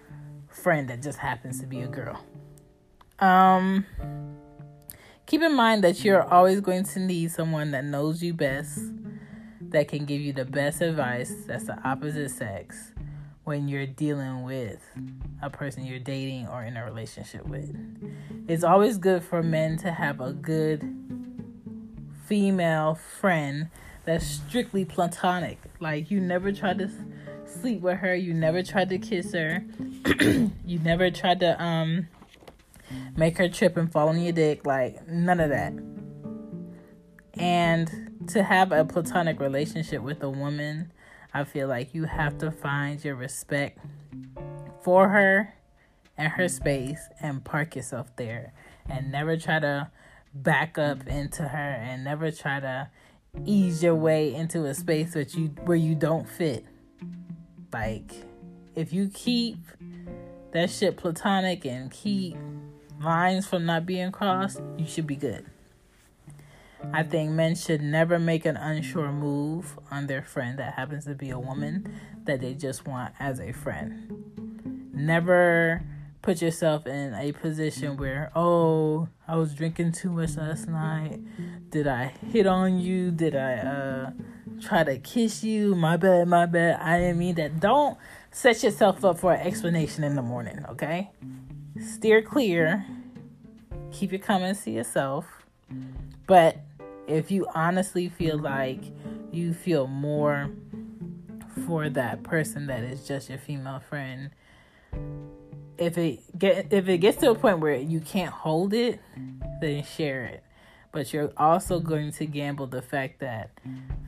friend 0.49 0.89
that 0.89 1.03
just 1.03 1.19
happens 1.19 1.59
to 1.59 1.67
be 1.67 1.81
a 1.81 1.87
girl. 1.87 2.19
Um 3.19 3.85
keep 5.25 5.41
in 5.41 5.53
mind 5.53 5.83
that 5.83 6.03
you're 6.03 6.23
always 6.23 6.61
going 6.61 6.83
to 6.83 6.99
need 6.99 7.31
someone 7.31 7.71
that 7.71 7.83
knows 7.83 8.21
you 8.21 8.33
best 8.33 8.79
that 9.61 9.87
can 9.87 10.05
give 10.05 10.21
you 10.21 10.31
the 10.31 10.45
best 10.45 10.81
advice 10.81 11.33
that's 11.47 11.65
the 11.65 11.77
opposite 11.87 12.29
sex 12.29 12.91
when 13.43 13.67
you're 13.67 13.85
dealing 13.85 14.43
with 14.43 14.81
a 15.41 15.49
person 15.49 15.85
you're 15.85 15.99
dating 15.99 16.47
or 16.47 16.63
in 16.63 16.77
a 16.77 16.83
relationship 16.83 17.45
with. 17.47 17.75
It's 18.47 18.63
always 18.63 18.97
good 18.97 19.23
for 19.23 19.43
men 19.43 19.77
to 19.77 19.91
have 19.91 20.19
a 20.19 20.33
good 20.33 20.81
female 22.25 22.95
friend 22.95 23.69
that's 24.03 24.25
strictly 24.25 24.85
platonic. 24.85 25.59
Like 25.79 26.09
you 26.09 26.19
never 26.19 26.51
try 26.51 26.73
to 26.73 26.89
sleep 27.45 27.81
with 27.81 27.99
her, 27.99 28.15
you 28.15 28.33
never 28.33 28.63
tried 28.63 28.89
to 28.89 28.97
kiss 28.97 29.33
her, 29.33 29.63
you 30.65 30.79
never 30.79 31.11
tried 31.11 31.39
to 31.41 31.61
um 31.61 32.07
make 33.15 33.37
her 33.37 33.49
trip 33.49 33.77
and 33.77 33.91
fall 33.91 34.09
on 34.09 34.19
your 34.19 34.33
dick, 34.33 34.65
like 34.65 35.07
none 35.07 35.39
of 35.39 35.49
that. 35.49 35.73
And 37.37 38.11
to 38.27 38.43
have 38.43 38.71
a 38.71 38.85
platonic 38.85 39.39
relationship 39.39 40.01
with 40.01 40.23
a 40.23 40.29
woman 40.29 40.91
I 41.35 41.43
feel 41.43 41.67
like 41.67 41.93
you 41.93 42.05
have 42.05 42.37
to 42.37 42.49
find 42.49 43.03
your 43.03 43.15
respect 43.15 43.77
for 44.81 45.09
her 45.09 45.53
and 46.17 46.31
her 46.31 46.47
space 46.47 47.09
and 47.19 47.43
park 47.43 47.75
yourself 47.75 48.07
there 48.15 48.53
and 48.89 49.11
never 49.11 49.35
try 49.35 49.59
to 49.59 49.91
back 50.33 50.77
up 50.77 51.05
into 51.07 51.45
her 51.45 51.57
and 51.57 52.05
never 52.05 52.31
try 52.31 52.61
to 52.61 52.89
ease 53.43 53.83
your 53.83 53.95
way 53.95 54.33
into 54.33 54.63
a 54.63 54.73
space 54.73 55.13
that 55.13 55.33
you 55.33 55.47
where 55.65 55.75
you 55.75 55.93
don't 55.93 56.29
fit. 56.29 56.63
Like 57.73 58.13
if 58.73 58.93
you 58.93 59.09
keep 59.13 59.57
that 60.53 60.69
shit 60.69 60.95
platonic 60.95 61.65
and 61.65 61.91
keep 61.91 62.37
lines 62.99 63.47
from 63.47 63.65
not 63.65 63.85
being 63.85 64.11
crossed, 64.11 64.61
you 64.77 64.87
should 64.87 65.07
be 65.07 65.15
good. 65.15 65.45
I 66.93 67.03
think 67.03 67.31
men 67.31 67.55
should 67.55 67.81
never 67.81 68.19
make 68.19 68.45
an 68.45 68.57
unsure 68.57 69.11
move 69.11 69.79
on 69.89 70.07
their 70.07 70.21
friend 70.21 70.59
that 70.59 70.75
happens 70.75 71.05
to 71.05 71.15
be 71.15 71.29
a 71.29 71.39
woman 71.39 71.99
that 72.25 72.41
they 72.41 72.53
just 72.53 72.85
want 72.85 73.13
as 73.19 73.39
a 73.39 73.51
friend. 73.51 74.91
Never 74.93 75.83
put 76.21 76.41
yourself 76.41 76.87
in 76.87 77.13
a 77.13 77.31
position 77.31 77.97
where, 77.97 78.31
oh, 78.35 79.07
I 79.27 79.35
was 79.35 79.53
drinking 79.53 79.93
too 79.93 80.09
much 80.09 80.37
last 80.37 80.67
night. 80.67 81.19
Did 81.69 81.87
I 81.87 82.13
hit 82.31 82.47
on 82.47 82.79
you? 82.79 83.11
Did 83.11 83.35
I 83.35 83.53
uh, 83.57 84.11
try 84.61 84.83
to 84.83 84.97
kiss 84.97 85.43
you? 85.43 85.75
My 85.75 85.97
bad, 85.97 86.27
my 86.27 86.45
bad. 86.45 86.79
I 86.81 86.99
didn't 86.99 87.19
mean 87.19 87.35
that. 87.35 87.59
Don't 87.59 87.97
set 88.31 88.63
yourself 88.63 89.03
up 89.05 89.19
for 89.19 89.33
an 89.33 89.45
explanation 89.45 90.03
in 90.03 90.15
the 90.15 90.21
morning, 90.21 90.65
okay? 90.69 91.11
Steer 91.79 92.21
clear. 92.21 92.85
Keep 93.91 94.11
your 94.11 94.21
comments 94.21 94.63
to 94.63 94.71
yourself. 94.71 95.25
But 96.27 96.57
if 97.07 97.31
you 97.31 97.47
honestly 97.53 98.09
feel 98.09 98.37
like 98.37 98.81
you 99.31 99.53
feel 99.53 99.87
more 99.87 100.49
for 101.65 101.89
that 101.89 102.23
person 102.23 102.67
that 102.67 102.83
is 102.83 103.07
just 103.07 103.29
your 103.29 103.37
female 103.37 103.79
friend 103.79 104.29
if 105.77 105.97
it 105.97 106.19
get 106.37 106.71
if 106.71 106.87
it 106.87 106.97
gets 106.99 107.17
to 107.17 107.31
a 107.31 107.35
point 107.35 107.59
where 107.59 107.75
you 107.75 107.99
can't 107.99 108.31
hold 108.31 108.73
it 108.73 108.99
then 109.61 109.83
share 109.83 110.25
it 110.25 110.43
but 110.91 111.11
you're 111.13 111.31
also 111.37 111.79
going 111.79 112.11
to 112.11 112.25
gamble 112.25 112.67
the 112.67 112.81
fact 112.81 113.19
that 113.19 113.51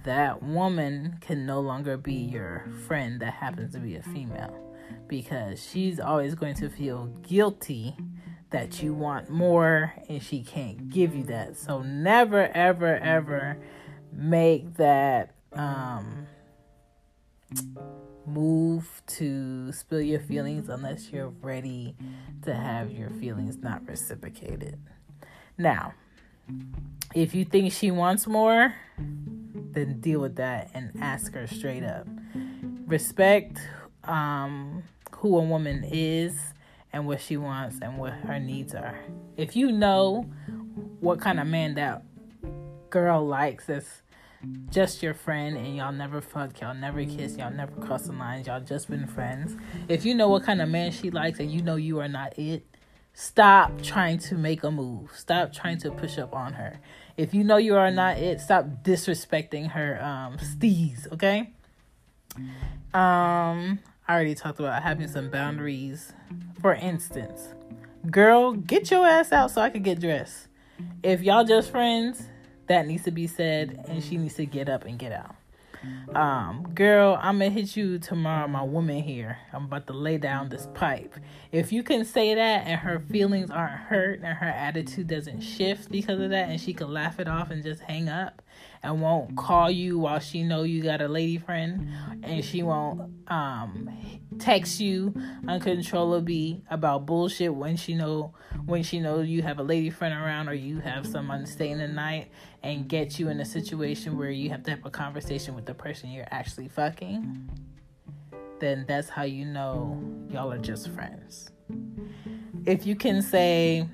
that 0.04 0.42
woman 0.42 1.18
can 1.22 1.46
no 1.46 1.60
longer 1.60 1.98
be 1.98 2.14
your 2.14 2.66
friend 2.86 3.20
that 3.20 3.34
happens 3.34 3.74
to 3.74 3.80
be 3.80 3.96
a 3.96 4.04
female 4.04 4.67
because 5.08 5.64
she's 5.64 6.00
always 6.00 6.36
going 6.36 6.56
to 6.56 6.70
feel 6.70 7.08
guilty 7.22 7.96
that 8.50 8.82
you 8.82 8.94
want 8.94 9.30
more 9.30 9.94
and 10.08 10.22
she 10.22 10.42
can't 10.42 10.90
give 10.90 11.16
you 11.16 11.24
that. 11.26 11.58
So 11.58 11.82
never 11.82 12.48
ever 12.54 12.98
ever 12.98 13.58
make 14.12 14.76
that 14.76 15.36
um 15.54 16.28
move 18.26 19.02
to 19.08 19.72
spill 19.72 20.02
your 20.02 20.20
feelings 20.20 20.70
unless 20.70 21.12
you're 21.12 21.30
ready 21.42 21.96
to 22.42 22.54
have 22.54 22.92
your 22.92 23.10
feelings 23.10 23.58
not 23.58 23.88
reciprocated. 23.88 24.78
Now, 25.58 25.94
if 27.16 27.34
you 27.34 27.46
think 27.46 27.72
she 27.72 27.90
wants 27.90 28.28
more, 28.28 28.76
then 28.98 30.00
deal 30.02 30.20
with 30.20 30.36
that 30.36 30.70
and 30.74 30.92
ask 31.02 31.34
her 31.34 31.48
straight 31.48 31.84
up. 31.84 32.06
Respect 32.86 33.60
um, 34.08 34.84
who 35.18 35.38
a 35.38 35.42
woman 35.42 35.84
is 35.84 36.38
and 36.94 37.06
what 37.06 37.22
she 37.22 37.38
wants 37.38 37.78
and 37.82 37.98
what 37.98 38.14
her 38.14 38.40
needs 38.40 38.74
are. 38.74 39.00
If 39.36 39.56
you 39.56 39.72
know 39.72 40.30
what 41.00 41.20
kind 41.20 41.40
of 41.40 41.48
man 41.48 41.76
that 41.76 42.04
girl 42.90 43.26
likes 43.26 43.66
that's 43.66 44.02
just 44.70 45.02
your 45.02 45.14
friend 45.14 45.58
and 45.58 45.76
y'all 45.76 45.92
never 45.92 46.22
fuck, 46.22 46.60
y'all 46.62 46.74
never 46.74 47.04
kiss, 47.06 47.38
y'all 47.38 47.52
never 47.52 47.74
cross 47.82 48.04
the 48.04 48.14
lines, 48.14 48.48
y'all 48.48 48.60
just 48.60 48.90
been 48.90 49.08
friends. 49.08 49.56
If 49.88 50.06
you 50.06 50.16
know 50.16 50.30
what 50.30 50.44
kind 50.44 50.62
of 50.62 50.70
man 50.70 50.92
she 50.92 51.10
likes 51.10 51.40
and 51.40 51.52
you 51.52 51.62
know 51.62 51.76
you 51.76 52.00
are 52.00 52.08
not 52.08 52.38
it, 52.38 52.66
stop 53.14 53.82
trying 53.82 54.20
to 54.20 54.36
make 54.36 54.64
a 54.64 54.72
move. 54.72 55.12
Stop 55.16 55.54
trying 55.54 55.80
to 55.80 55.92
push 55.92 56.18
up 56.18 56.36
on 56.36 56.54
her. 56.54 56.80
If 57.18 57.34
you 57.34 57.44
know 57.44 57.58
you 57.58 57.76
are 57.76 57.92
not 57.92 58.18
it, 58.18 58.40
stop 58.40 58.66
disrespecting 58.84 59.72
her 59.72 60.02
um 60.04 60.38
steez, 60.38 61.12
okay? 61.12 61.52
Um 62.94 63.80
I 64.08 64.14
already 64.14 64.36
talked 64.36 64.60
about 64.60 64.82
having 64.84 65.08
some 65.10 65.30
boundaries. 65.30 66.14
For 66.62 66.74
instance, 66.74 67.50
girl, 68.10 68.54
get 68.54 68.90
your 68.90 69.06
ass 69.06 69.34
out 69.34 69.52
so 69.52 69.62
I 69.62 69.70
can 69.70 69.84
get 69.84 70.00
dressed. 70.00 70.48
If 71.04 71.22
y'all 71.22 71.44
just 71.44 71.72
friends, 71.72 72.24
that 72.68 72.88
needs 72.88 73.04
to 73.04 73.12
be 73.12 73.28
said, 73.28 73.84
and 73.90 74.02
she 74.04 74.18
needs 74.18 74.36
to 74.36 74.46
get 74.46 74.70
up 74.70 74.86
and 74.86 74.98
get 74.98 75.12
out. 75.12 75.36
Um, 76.16 76.72
girl, 76.74 77.20
I'm 77.22 77.40
gonna 77.40 77.50
hit 77.50 77.76
you 77.76 78.00
tomorrow, 78.00 78.48
my 78.48 78.64
woman 78.64 79.04
here. 79.04 79.38
I'm 79.54 79.66
about 79.66 79.88
to 79.88 79.94
lay 79.94 80.18
down 80.18 80.50
this 80.50 80.68
pipe. 80.74 81.14
If 81.52 81.72
you 81.72 81.84
can 81.84 82.04
say 82.06 82.34
that 82.34 82.66
and 82.66 82.80
her 82.80 83.00
feelings 83.00 83.52
aren't 83.52 83.74
hurt 83.74 84.20
and 84.20 84.38
her 84.38 84.48
attitude 84.48 85.08
doesn't 85.08 85.42
shift 85.42 85.92
because 85.92 86.20
of 86.20 86.30
that 86.32 86.50
and 86.50 86.60
she 86.60 86.74
can 86.74 86.92
laugh 86.92 87.20
it 87.20 87.28
off 87.28 87.52
and 87.52 87.64
just 87.64 87.82
hang 87.82 88.10
up, 88.10 88.42
and 88.84 89.02
won't 89.02 89.36
call 89.36 89.70
you 89.70 90.00
while 90.00 90.20
she 90.20 90.44
know 90.44 90.64
you 90.64 90.82
got 90.82 91.02
a 91.02 91.08
lady 91.08 91.38
friend 91.38 91.90
and 92.24 92.44
she 92.44 92.64
won't 92.64 93.12
um 93.28 93.90
text 94.40 94.80
you 94.80 95.14
uncontrollably 95.48 96.64
about 96.70 97.06
bullshit 97.06 97.54
when 97.54 97.76
she 97.76 97.96
know 97.96 98.34
when 98.66 98.84
she 98.84 99.00
knows 99.00 99.28
you 99.28 99.42
have 99.42 99.60
a 99.60 99.64
lady 99.64 99.90
friend 99.90 100.14
around 100.14 100.48
or 100.48 100.54
you 100.54 100.80
have 100.80 101.06
someone 101.06 101.46
staying 101.46 101.78
the 101.80 101.88
night 101.88 102.30
and 102.64 102.88
get 102.88 103.18
you 103.20 103.30
in 103.30 103.40
a 103.40 103.46
situation 103.46 104.18
where 104.18 104.30
you 104.30 104.50
have 104.50 104.64
to 104.64 104.72
have 104.72 104.86
a 104.86 104.90
conversation 104.90 105.56
with 105.56 105.66
the 105.66 105.74
person 105.74 106.10
you're 106.12 106.28
actually 106.32 106.68
fucking 106.68 107.50
then 108.60 108.86
that's 108.88 109.10
how 109.10 109.24
you 109.24 109.46
know 109.46 110.02
y'all 110.30 110.52
are 110.52 110.58
just 110.58 110.90
friends. 110.90 111.52
If 112.66 112.86
you 112.86 112.96
can 112.96 113.22
say 113.22 113.88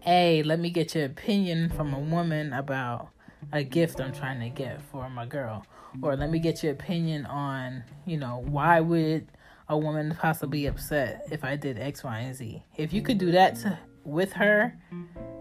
hey 0.00 0.42
let 0.42 0.58
me 0.58 0.70
get 0.70 0.94
your 0.94 1.04
opinion 1.04 1.68
from 1.70 1.94
a 1.94 1.98
woman 1.98 2.52
about 2.52 3.10
a 3.52 3.62
gift 3.64 4.00
I'm 4.00 4.12
trying 4.12 4.40
to 4.40 4.48
get 4.48 4.80
for 4.90 5.08
my 5.10 5.26
girl. 5.26 5.64
Or 6.02 6.16
let 6.16 6.30
me 6.30 6.38
get 6.38 6.62
your 6.62 6.72
opinion 6.72 7.26
on, 7.26 7.84
you 8.06 8.16
know, 8.16 8.44
why 8.46 8.80
would 8.80 9.26
a 9.68 9.76
woman 9.76 10.16
possibly 10.18 10.66
upset 10.66 11.26
if 11.30 11.44
I 11.44 11.56
did 11.56 11.78
X, 11.78 12.04
Y, 12.04 12.18
and 12.18 12.34
Z? 12.34 12.62
If 12.76 12.92
you 12.92 13.02
could 13.02 13.18
do 13.18 13.32
that 13.32 13.56
to, 13.56 13.78
with 14.04 14.32
her, 14.32 14.78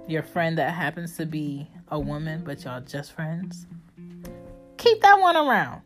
your 0.08 0.24
friend 0.24 0.58
that 0.58 0.74
happens 0.74 1.16
to 1.18 1.26
be 1.26 1.70
a 1.90 2.00
woman, 2.00 2.44
but 2.44 2.64
y'all 2.64 2.82
just 2.82 3.14
friends, 3.14 3.66
keep 4.78 5.02
that 5.02 5.20
one 5.20 5.38
around. 5.38 5.82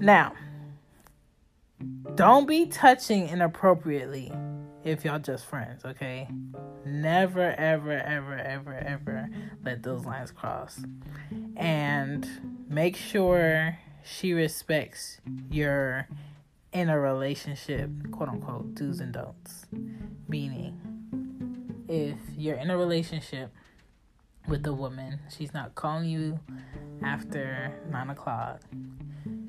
Now, 0.00 0.32
don't 2.14 2.46
be 2.46 2.66
touching 2.66 3.28
inappropriately 3.28 4.32
if 4.84 5.04
y'all 5.04 5.18
just 5.18 5.46
friends, 5.46 5.84
okay? 5.84 6.28
Never, 6.86 7.54
ever, 7.56 7.92
ever, 7.92 8.38
ever, 8.38 8.74
ever 8.74 9.28
let 9.64 9.82
those 9.82 10.04
lines 10.04 10.30
cross. 10.30 10.80
And 11.56 12.28
make 12.68 12.96
sure 12.96 13.78
she 14.04 14.32
respects 14.32 15.20
your 15.50 16.08
in 16.72 16.88
a 16.88 16.98
relationship, 16.98 17.88
quote 18.10 18.28
unquote, 18.28 18.74
do's 18.74 19.00
and 19.00 19.12
don'ts. 19.12 19.66
Meaning, 20.28 20.80
if 21.88 22.18
you're 22.36 22.56
in 22.56 22.70
a 22.70 22.76
relationship 22.76 23.50
with 24.48 24.66
a 24.66 24.72
woman, 24.72 25.20
she's 25.34 25.54
not 25.54 25.74
calling 25.74 26.08
you 26.08 26.40
after 27.02 27.72
nine 27.90 28.10
o'clock, 28.10 28.60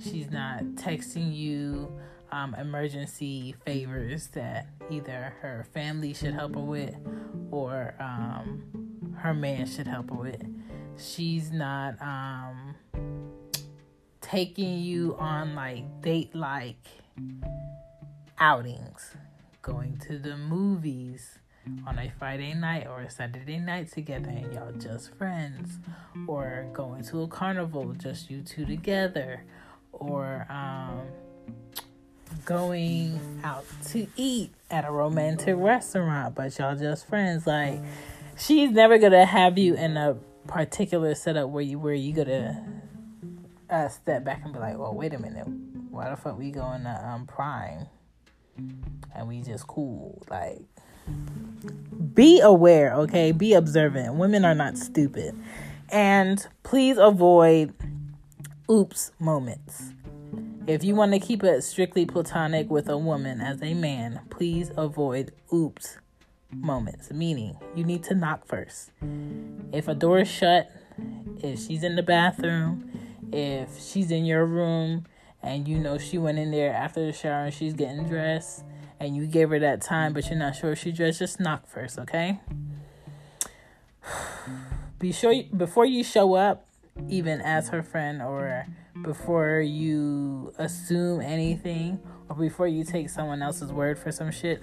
she's 0.01 0.29
not 0.29 0.63
texting 0.75 1.35
you 1.35 1.91
um, 2.31 2.55
emergency 2.55 3.55
favors 3.65 4.27
that 4.27 4.67
either 4.89 5.33
her 5.41 5.65
family 5.73 6.13
should 6.13 6.33
help 6.33 6.55
her 6.55 6.61
with 6.61 6.95
or 7.55 7.95
um, 8.01 9.15
her 9.17 9.33
man 9.33 9.65
should 9.65 9.87
help 9.87 10.09
her 10.09 10.17
with. 10.17 10.43
She's 10.97 11.51
not 11.51 11.95
um, 12.01 12.75
taking 14.19 14.79
you 14.79 15.15
on 15.17 15.55
like 15.55 16.01
date 16.01 16.35
like 16.35 16.85
outings, 18.39 19.15
going 19.61 19.97
to 20.07 20.19
the 20.19 20.35
movies 20.35 21.39
on 21.87 21.97
a 21.97 22.11
Friday 22.19 22.53
night 22.53 22.87
or 22.87 23.01
a 23.01 23.09
Saturday 23.09 23.57
night 23.57 23.89
together 23.89 24.29
and 24.29 24.53
y'all 24.53 24.73
just 24.73 25.15
friends, 25.15 25.79
or 26.27 26.67
going 26.73 27.03
to 27.05 27.21
a 27.21 27.27
carnival, 27.27 27.93
just 27.93 28.29
you 28.29 28.41
two 28.41 28.65
together, 28.65 29.45
or 29.93 30.45
um, 30.49 31.07
going 32.45 33.19
out 33.43 33.65
to 33.87 34.07
eat 34.15 34.51
at 34.69 34.85
a 34.85 34.91
romantic 34.91 35.55
restaurant, 35.57 36.35
but 36.35 36.57
y'all 36.57 36.75
just 36.75 37.07
friends. 37.07 37.47
Like 37.47 37.79
she's 38.37 38.71
never 38.71 38.97
gonna 38.97 39.25
have 39.25 39.57
you 39.57 39.75
in 39.75 39.97
a 39.97 40.17
particular 40.47 41.15
setup 41.15 41.49
where 41.49 41.63
you 41.63 41.79
where 41.79 41.93
you 41.93 42.13
gonna 42.13 42.63
uh, 43.69 43.87
step 43.87 44.23
back 44.23 44.41
and 44.43 44.53
be 44.53 44.59
like, 44.59 44.77
"Well, 44.77 44.93
wait 44.93 45.13
a 45.13 45.19
minute, 45.19 45.47
why 45.89 46.09
the 46.09 46.15
fuck 46.15 46.37
we 46.37 46.51
going 46.51 46.83
to 46.83 47.07
um 47.07 47.25
Prime 47.25 47.87
and 49.13 49.27
we 49.27 49.41
just 49.41 49.67
cool?" 49.67 50.21
Like, 50.29 50.61
be 52.13 52.41
aware, 52.41 52.93
okay? 52.93 53.31
Be 53.31 53.53
observant. 53.53 54.15
Women 54.15 54.45
are 54.45 54.55
not 54.55 54.77
stupid, 54.77 55.35
and 55.89 56.45
please 56.63 56.97
avoid 56.97 57.73
oops 58.69 59.11
moments. 59.19 59.94
If 60.67 60.83
you 60.83 60.95
want 60.95 61.13
to 61.13 61.19
keep 61.19 61.43
it 61.43 61.63
strictly 61.63 62.07
platonic 62.07 62.71
with 62.71 62.89
a 62.89 62.97
woman 62.97 63.39
as 63.39 63.61
a 63.61 63.75
man, 63.75 64.21
please 64.31 64.71
avoid 64.75 65.31
oops 65.53 65.99
moments, 66.51 67.11
meaning 67.11 67.55
you 67.75 67.83
need 67.83 68.03
to 68.05 68.15
knock 68.15 68.47
first. 68.47 68.89
If 69.71 69.87
a 69.87 69.93
door 69.93 70.19
is 70.19 70.27
shut, 70.27 70.71
if 71.37 71.59
she's 71.59 71.83
in 71.83 71.95
the 71.95 72.01
bathroom, 72.01 72.89
if 73.31 73.79
she's 73.79 74.09
in 74.09 74.25
your 74.25 74.43
room 74.43 75.05
and 75.43 75.67
you 75.67 75.77
know 75.77 75.99
she 75.99 76.17
went 76.17 76.39
in 76.39 76.49
there 76.49 76.73
after 76.73 77.05
the 77.05 77.13
shower 77.13 77.45
and 77.45 77.53
she's 77.53 77.73
getting 77.73 78.07
dressed 78.07 78.63
and 78.99 79.15
you 79.15 79.27
gave 79.27 79.49
her 79.49 79.59
that 79.59 79.83
time 79.83 80.13
but 80.13 80.27
you're 80.31 80.39
not 80.39 80.55
sure 80.55 80.71
if 80.71 80.79
she 80.79 80.91
dressed, 80.91 81.19
just 81.19 81.39
knock 81.39 81.67
first, 81.67 81.99
okay? 81.99 82.39
Be 84.97 85.11
sure 85.11 85.31
you, 85.31 85.43
before 85.55 85.85
you 85.85 86.03
show 86.03 86.33
up, 86.33 86.65
even 87.07 87.39
as 87.39 87.69
her 87.69 87.83
friend 87.83 88.19
or 88.19 88.65
before 89.01 89.59
you 89.59 90.53
assume 90.57 91.21
anything 91.21 91.99
or 92.29 92.35
before 92.35 92.67
you 92.67 92.83
take 92.83 93.09
someone 93.09 93.41
else's 93.41 93.71
word 93.71 93.99
for 93.99 94.11
some 94.11 94.31
shit, 94.31 94.61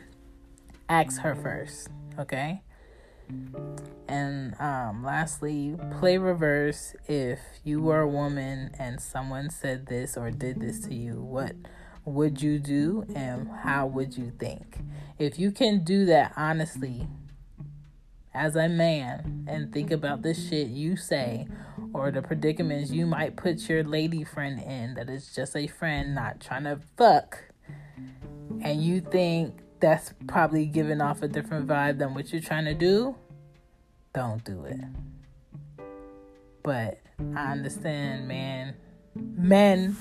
ask 0.88 1.20
her 1.20 1.34
first, 1.34 1.88
okay? 2.18 2.62
And 4.08 4.58
um, 4.60 5.02
lastly, 5.04 5.76
play 5.98 6.18
reverse 6.18 6.94
if 7.08 7.38
you 7.64 7.80
were 7.80 8.00
a 8.00 8.08
woman 8.08 8.70
and 8.78 9.00
someone 9.00 9.50
said 9.50 9.86
this 9.86 10.16
or 10.16 10.30
did 10.30 10.60
this 10.60 10.80
to 10.86 10.94
you. 10.94 11.14
What 11.22 11.54
would 12.04 12.42
you 12.42 12.58
do 12.58 13.04
and 13.14 13.48
how 13.48 13.86
would 13.86 14.16
you 14.16 14.32
think? 14.38 14.80
If 15.18 15.38
you 15.38 15.50
can 15.50 15.84
do 15.84 16.04
that 16.06 16.32
honestly 16.36 17.06
as 18.34 18.56
a 18.56 18.68
man 18.68 19.44
and 19.46 19.72
think 19.72 19.90
about 19.90 20.22
the 20.22 20.32
shit 20.34 20.68
you 20.68 20.96
say 20.96 21.46
or 21.92 22.10
the 22.10 22.22
predicaments 22.22 22.90
you 22.90 23.06
might 23.06 23.36
put 23.36 23.68
your 23.68 23.84
lady 23.84 24.24
friend 24.24 24.60
in 24.60 24.94
that 24.94 25.10
is 25.10 25.34
just 25.34 25.54
a 25.56 25.66
friend 25.66 26.14
not 26.14 26.40
trying 26.40 26.64
to 26.64 26.78
fuck 26.96 27.44
and 28.62 28.82
you 28.82 29.00
think 29.00 29.58
that's 29.80 30.14
probably 30.28 30.64
giving 30.64 31.00
off 31.00 31.22
a 31.22 31.28
different 31.28 31.66
vibe 31.66 31.98
than 31.98 32.14
what 32.14 32.32
you're 32.32 32.40
trying 32.40 32.64
to 32.66 32.74
do, 32.74 33.16
don't 34.14 34.42
do 34.44 34.64
it. 34.64 34.80
But 36.62 37.00
I 37.34 37.50
understand, 37.50 38.28
man. 38.28 38.74
Men, 39.14 39.96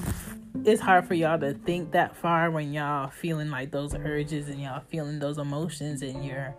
it's 0.64 0.80
hard 0.80 1.08
for 1.08 1.16
y'all 1.16 1.40
to 1.40 1.54
think 1.54 1.94
that 1.94 2.16
far 2.16 2.52
when 2.52 2.72
y'all 2.72 3.10
feeling 3.10 3.50
like 3.50 3.72
those 3.72 3.96
urges 3.96 4.48
and 4.48 4.62
y'all 4.62 4.84
feeling 4.88 5.18
those 5.18 5.40
emotions 5.40 6.04
and 6.04 6.24
you're 6.24 6.56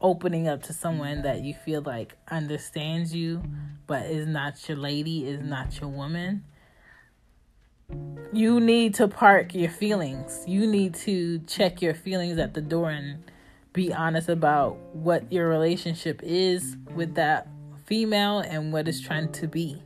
opening 0.00 0.48
up 0.48 0.62
to 0.64 0.72
someone 0.72 1.22
that 1.22 1.42
you 1.42 1.54
feel 1.54 1.82
like 1.82 2.14
understands 2.30 3.14
you 3.14 3.38
mm-hmm. 3.38 3.54
but 3.86 4.06
is 4.06 4.26
not 4.26 4.68
your 4.68 4.78
lady, 4.78 5.26
is 5.26 5.40
not 5.40 5.80
your 5.80 5.88
woman 5.88 6.44
you 8.32 8.60
need 8.60 8.94
to 8.94 9.08
park 9.08 9.54
your 9.54 9.70
feelings. 9.70 10.44
You 10.46 10.66
need 10.66 10.94
to 10.96 11.38
check 11.40 11.80
your 11.80 11.94
feelings 11.94 12.38
at 12.38 12.54
the 12.54 12.60
door 12.60 12.90
and 12.90 13.24
be 13.72 13.92
honest 13.92 14.28
about 14.28 14.76
what 14.94 15.32
your 15.32 15.48
relationship 15.48 16.20
is 16.22 16.76
with 16.94 17.14
that 17.14 17.48
female 17.86 18.40
and 18.40 18.72
what 18.72 18.88
it's 18.88 19.00
trying 19.00 19.32
to 19.32 19.46
be. 19.46 19.82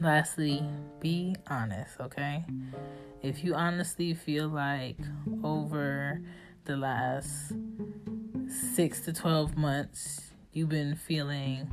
Lastly, 0.00 0.64
be 1.00 1.34
honest, 1.48 2.00
okay? 2.00 2.44
If 3.22 3.44
you 3.44 3.54
honestly 3.54 4.14
feel 4.14 4.48
like 4.48 4.98
over 5.42 6.20
the 6.64 6.76
last 6.76 7.52
six 8.52 9.00
to 9.02 9.12
12 9.12 9.56
months, 9.56 10.30
you've 10.52 10.68
been 10.68 10.94
feeling 10.94 11.70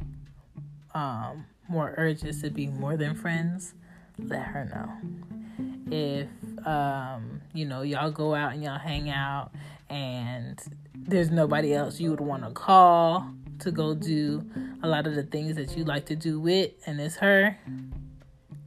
um, 0.94 1.46
more 1.68 1.94
urges 1.98 2.42
to 2.42 2.50
be 2.50 2.68
more 2.68 2.98
than 2.98 3.16
friends, 3.16 3.74
let 4.18 4.44
her 4.48 4.66
know. 4.66 5.96
If 5.96 6.30
um, 6.66 7.42
you 7.54 7.66
know, 7.66 7.82
y'all 7.82 8.12
go 8.12 8.34
out 8.34 8.54
and 8.54 8.64
y'all 8.64 8.80
hang 8.80 9.10
out 9.10 9.52
and 9.90 10.60
there's 10.96 11.32
nobody 11.32 11.74
else 11.74 12.00
you 12.00 12.12
would 12.12 12.22
want 12.22 12.44
to 12.44 12.52
call 12.52 13.28
to 13.60 13.72
go 13.72 13.94
do 13.94 14.46
a 14.84 14.88
lot 14.88 15.08
of 15.08 15.16
the 15.16 15.24
things 15.24 15.56
that 15.56 15.76
you 15.76 15.84
like 15.84 16.06
to 16.06 16.16
do 16.16 16.40
with 16.40 16.72
and 16.86 17.00
it's 17.00 17.18
her, 17.18 17.58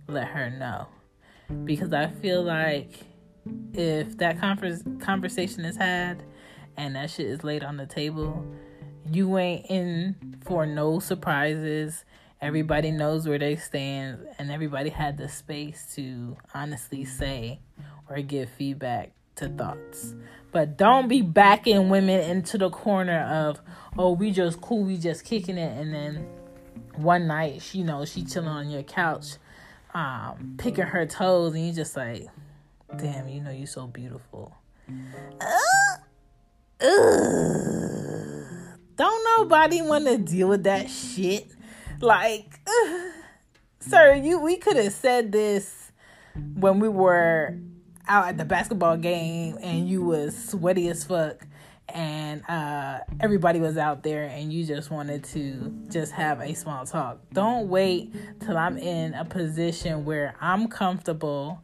let 0.09 0.29
her 0.29 0.51
know. 0.51 0.87
Because 1.65 1.93
I 1.93 2.09
feel 2.09 2.43
like 2.43 3.05
if 3.75 4.17
that 4.19 4.39
converse, 4.39 4.83
conversation 5.01 5.65
is 5.65 5.77
had 5.77 6.23
and 6.77 6.97
that 6.97 7.11
shit 7.11 7.27
is 7.27 7.45
laid 7.45 7.63
on 7.63 7.77
the 7.77 7.87
table, 7.87 8.47
you 9.11 9.39
ain't 9.39 9.67
in 9.69 10.37
for 10.45 10.67
no 10.67 10.99
surprises 10.99 12.05
everybody 12.43 12.91
knows 12.91 13.27
where 13.27 13.39
they 13.39 13.55
stand 13.55 14.27
and 14.37 14.51
everybody 14.51 14.91
had 14.91 15.17
the 15.17 15.29
space 15.29 15.95
to 15.95 16.37
honestly 16.53 17.05
say 17.05 17.61
or 18.11 18.21
give 18.21 18.51
feedback 18.51 19.13
to 19.37 19.49
thoughts. 19.49 20.15
But 20.51 20.77
don't 20.77 21.09
be 21.09 21.23
backing 21.23 21.89
women 21.89 22.21
into 22.21 22.59
the 22.59 22.69
corner 22.69 23.21
of, 23.21 23.61
oh, 23.97 24.11
we 24.13 24.33
just 24.33 24.61
cool, 24.61 24.83
we 24.85 24.99
just 24.99 25.25
kicking 25.25 25.57
it, 25.57 25.79
and 25.79 25.95
then 25.95 26.27
one 26.97 27.27
night, 27.27 27.75
you 27.75 27.85
know, 27.85 28.05
she 28.05 28.25
chilling 28.25 28.49
on 28.49 28.69
your 28.69 28.83
couch, 28.83 29.37
um, 29.95 30.57
picking 30.59 30.85
her 30.85 31.07
toes, 31.07 31.55
and 31.55 31.67
you 31.67 31.73
just 31.73 31.97
like, 31.97 32.27
damn, 32.99 33.29
you 33.29 33.41
know, 33.41 33.51
you 33.51 33.65
so 33.65 33.87
beautiful. 33.87 34.55
Uh, 35.41 35.97
uh, 36.83 38.45
don't 38.97 39.25
nobody 39.39 39.83
want 39.83 40.07
to 40.07 40.19
deal 40.19 40.49
with 40.49 40.65
that 40.65 40.91
shit. 40.91 41.47
Like, 42.01 42.61
sir, 43.81 44.15
you 44.15 44.41
we 44.41 44.57
could 44.57 44.77
have 44.77 44.93
said 44.93 45.33
this 45.33 45.93
when 46.55 46.81
we 46.81 46.89
were 46.89 47.57
out 48.09 48.29
at 48.29 48.39
the 48.39 48.45
basketball 48.45 48.97
game 48.97 49.59
and 49.63 49.89
you 49.89 50.03
was 50.03 50.37
sweaty 50.49 50.89
as 50.89 51.05
fuck 51.05 51.47
and 51.89 52.43
uh, 52.49 53.01
everybody 53.21 53.61
was 53.61 53.77
out 53.77 54.03
there 54.03 54.25
and 54.25 54.53
you 54.53 54.65
just 54.65 54.91
wanted 54.91 55.25
to 55.25 55.73
just 55.89 56.13
have 56.13 56.41
a 56.41 56.55
small 56.55 56.87
talk. 56.87 57.19
Don't 57.33 57.69
wait 57.69 58.15
till 58.41 58.57
I'm 58.57 58.79
in 58.79 59.15
a 59.15 59.25
position 59.25 60.05
where 60.05 60.35
I'm 60.41 60.69
comfortable, 60.69 61.63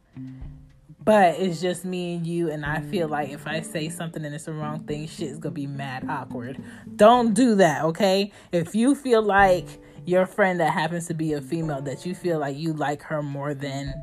but 1.09 1.40
it's 1.40 1.59
just 1.59 1.87
me 1.87 2.16
and 2.16 2.27
you, 2.27 2.51
and 2.51 2.66
I 2.66 2.83
feel 2.83 3.09
like 3.09 3.31
if 3.31 3.47
I 3.47 3.62
say 3.62 3.88
something 3.88 4.23
and 4.27 4.35
it's 4.35 4.44
the 4.44 4.53
wrong 4.53 4.81
thing, 4.81 5.07
shit 5.07 5.29
is 5.29 5.38
gonna 5.38 5.55
be 5.55 5.66
mad 5.66 6.05
awkward. 6.07 6.62
Don't 6.97 7.33
do 7.33 7.55
that, 7.55 7.83
okay? 7.85 8.31
If 8.53 8.75
you 8.75 8.94
feel 8.94 9.23
like 9.23 9.66
your 10.05 10.27
friend 10.27 10.61
that 10.61 10.75
happens 10.75 11.07
to 11.07 11.14
be 11.14 11.33
a 11.33 11.40
female 11.40 11.81
that 11.81 12.05
you 12.05 12.14
feel 12.14 12.38
like 12.38 12.59
you 12.59 12.75
like 12.75 13.01
her 13.05 13.23
more 13.23 13.55
than 13.55 13.94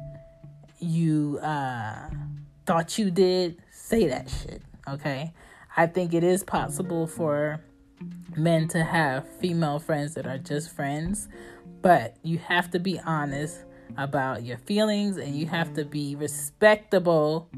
you 0.80 1.38
uh, 1.44 2.10
thought 2.66 2.98
you 2.98 3.12
did, 3.12 3.62
say 3.72 4.08
that 4.08 4.28
shit, 4.28 4.64
okay? 4.90 5.32
I 5.78 5.86
think 5.86 6.12
it 6.16 6.24
is 6.24 6.44
possible 6.44 7.06
for 7.06 7.62
men 8.36 8.68
to 8.70 8.84
have 8.84 9.30
female 9.30 9.78
friends 9.78 10.16
that 10.16 10.26
are 10.26 10.40
just 10.40 10.72
friends, 10.72 11.28
but 11.84 12.16
you 12.24 12.40
have 12.40 12.72
to 12.72 12.80
be 12.80 13.00
honest 13.06 13.60
about 13.98 14.44
your 14.44 14.58
feelings 14.58 15.18
and 15.18 15.36
you 15.36 15.46
have 15.46 15.74
to 15.74 15.86
be 15.86 16.16
respectable 16.16 17.50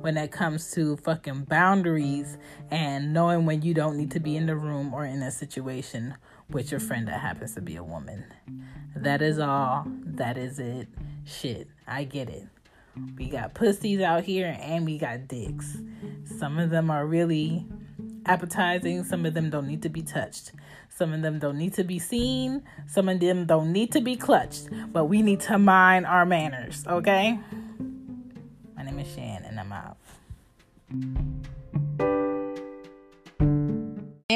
when 0.00 0.16
it 0.16 0.32
comes 0.32 0.70
to 0.72 0.96
fucking 0.98 1.44
boundaries 1.44 2.38
and 2.70 3.12
knowing 3.12 3.46
when 3.46 3.62
you 3.62 3.74
don't 3.74 3.96
need 3.96 4.10
to 4.10 4.20
be 4.20 4.36
in 4.36 4.46
the 4.46 4.56
room 4.56 4.92
or 4.94 5.04
in 5.04 5.22
a 5.22 5.30
situation 5.30 6.14
with 6.50 6.70
your 6.70 6.80
friend 6.80 7.08
that 7.08 7.20
happens 7.20 7.54
to 7.54 7.60
be 7.60 7.76
a 7.76 7.84
woman. 7.84 8.24
That 8.96 9.22
is 9.22 9.38
all. 9.38 9.86
That 10.04 10.36
is 10.36 10.58
it. 10.58 10.88
Shit, 11.24 11.68
I 11.86 12.04
get 12.04 12.28
it. 12.28 12.46
We 13.16 13.28
got 13.30 13.54
pussies 13.54 14.00
out 14.00 14.24
here 14.24 14.56
and 14.60 14.84
we 14.84 14.98
got 14.98 15.28
dicks. 15.28 15.78
Some 16.38 16.58
of 16.58 16.70
them 16.70 16.90
are 16.90 17.06
really 17.06 17.66
appetizing, 18.26 19.04
some 19.04 19.24
of 19.24 19.34
them 19.34 19.50
don't 19.50 19.66
need 19.66 19.82
to 19.82 19.88
be 19.88 20.02
touched. 20.02 20.52
Some 21.02 21.14
of 21.14 21.22
them 21.22 21.40
don't 21.40 21.58
need 21.58 21.74
to 21.74 21.82
be 21.82 21.98
seen, 21.98 22.62
some 22.86 23.08
of 23.08 23.18
them 23.18 23.44
don't 23.44 23.72
need 23.72 23.90
to 23.90 24.00
be 24.00 24.14
clutched, 24.14 24.68
but 24.92 25.06
we 25.06 25.20
need 25.20 25.40
to 25.40 25.58
mind 25.58 26.06
our 26.06 26.24
manners, 26.24 26.84
okay? 26.86 27.40
My 28.76 28.84
name 28.84 29.00
is 29.00 29.12
Shan 29.12 29.42
and 29.44 29.58
I'm 29.58 29.72
out. 29.72 29.96